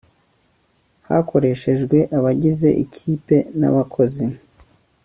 hakoreshejwe 1.09 1.97
abagize 2.17 2.69
ikipe 2.83 3.35
n 3.59 3.61
abakozi 3.69 4.25